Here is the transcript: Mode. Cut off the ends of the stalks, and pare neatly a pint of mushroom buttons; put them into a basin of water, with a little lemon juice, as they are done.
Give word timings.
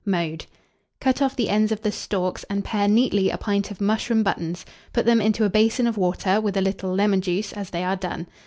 Mode. 0.03 0.47
Cut 0.99 1.21
off 1.21 1.35
the 1.35 1.47
ends 1.49 1.71
of 1.71 1.81
the 1.83 1.91
stalks, 1.91 2.43
and 2.45 2.65
pare 2.65 2.87
neatly 2.87 3.29
a 3.29 3.37
pint 3.37 3.69
of 3.69 3.79
mushroom 3.79 4.23
buttons; 4.23 4.65
put 4.93 5.05
them 5.05 5.21
into 5.21 5.45
a 5.45 5.49
basin 5.51 5.85
of 5.85 5.95
water, 5.95 6.41
with 6.41 6.57
a 6.57 6.61
little 6.61 6.91
lemon 6.95 7.21
juice, 7.21 7.53
as 7.53 7.69
they 7.69 7.83
are 7.83 7.97
done. 7.97 8.25